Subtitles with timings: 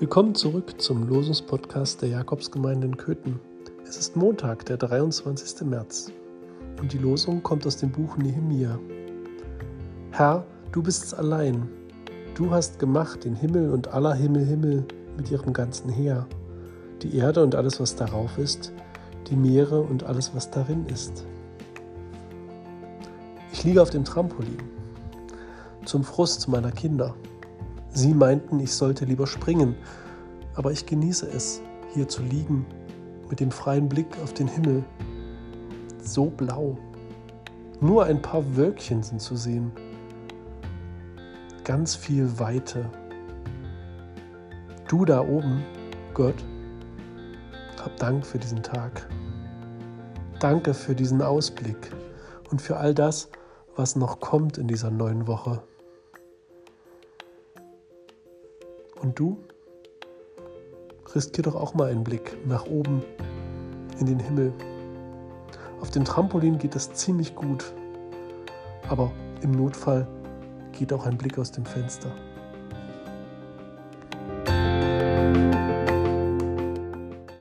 [0.00, 3.38] Willkommen zurück zum Losungspodcast der Jakobsgemeinde in Köthen.
[3.86, 5.66] Es ist Montag, der 23.
[5.66, 6.10] März
[6.80, 8.78] und die Losung kommt aus dem Buch Nehemia.
[10.12, 11.68] Herr, du bist's allein.
[12.34, 14.86] Du hast gemacht den Himmel und aller Himmel Himmel
[15.18, 16.26] mit ihrem ganzen Heer,
[17.02, 18.72] die Erde und alles, was darauf ist,
[19.28, 21.26] die Meere und alles, was darin ist.
[23.52, 24.62] Ich liege auf dem Trampolin,
[25.84, 27.14] zum Frust meiner Kinder.
[28.00, 29.76] Sie meinten, ich sollte lieber springen,
[30.54, 31.60] aber ich genieße es,
[31.92, 32.64] hier zu liegen,
[33.28, 34.82] mit dem freien Blick auf den Himmel.
[36.02, 36.78] So blau.
[37.78, 39.70] Nur ein paar Wölkchen sind zu sehen.
[41.64, 42.88] Ganz viel Weite.
[44.88, 45.62] Du da oben,
[46.14, 46.42] Gott,
[47.84, 49.10] hab Dank für diesen Tag.
[50.38, 51.94] Danke für diesen Ausblick
[52.50, 53.28] und für all das,
[53.76, 55.62] was noch kommt in dieser neuen Woche.
[59.00, 59.38] Und du?
[61.14, 63.02] Riskier doch auch mal einen Blick nach oben
[63.98, 64.52] in den Himmel.
[65.80, 67.72] Auf dem Trampolin geht das ziemlich gut,
[68.88, 69.10] aber
[69.42, 70.06] im Notfall
[70.72, 72.12] geht auch ein Blick aus dem Fenster.